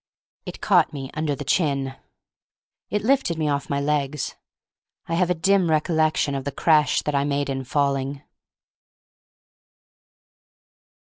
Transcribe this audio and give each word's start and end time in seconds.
It 0.47 0.61
caught 0.61 0.93
me 0.93 1.11
under 1.13 1.35
the 1.35 1.43
chin. 1.45 1.95
It 2.89 3.03
lifted 3.03 3.37
me 3.37 3.47
off 3.47 3.69
my 3.69 3.79
legs. 3.79 4.33
I 5.05 5.13
have 5.13 5.29
a 5.29 5.35
dim 5.35 5.69
recollection 5.69 6.33
of 6.33 6.43
the 6.43 6.51
crash 6.51 7.03
that 7.03 7.13
I 7.13 7.23
made 7.23 7.51
in 7.51 7.63
falling. 7.63 8.23